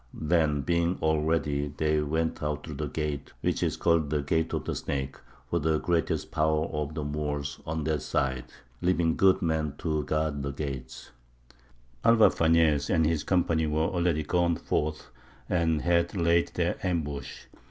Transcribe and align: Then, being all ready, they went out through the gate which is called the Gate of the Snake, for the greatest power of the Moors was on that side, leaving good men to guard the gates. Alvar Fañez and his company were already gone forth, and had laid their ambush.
Then, 0.19 0.61
being 0.61 0.97
all 0.99 1.21
ready, 1.21 1.71
they 1.77 2.01
went 2.01 2.41
out 2.41 2.65
through 2.65 2.77
the 2.77 2.87
gate 2.87 3.33
which 3.41 3.61
is 3.61 3.77
called 3.77 4.09
the 4.09 4.23
Gate 4.23 4.51
of 4.51 4.65
the 4.65 4.73
Snake, 4.73 5.15
for 5.47 5.59
the 5.59 5.77
greatest 5.79 6.31
power 6.31 6.65
of 6.69 6.95
the 6.95 7.03
Moors 7.03 7.59
was 7.59 7.67
on 7.67 7.83
that 7.83 8.01
side, 8.01 8.45
leaving 8.81 9.15
good 9.15 9.43
men 9.43 9.75
to 9.77 10.03
guard 10.05 10.41
the 10.41 10.53
gates. 10.53 11.11
Alvar 12.03 12.29
Fañez 12.29 12.89
and 12.91 13.05
his 13.05 13.23
company 13.23 13.67
were 13.67 13.81
already 13.89 14.23
gone 14.23 14.55
forth, 14.55 15.11
and 15.47 15.83
had 15.83 16.15
laid 16.17 16.47
their 16.55 16.83
ambush. 16.83 17.43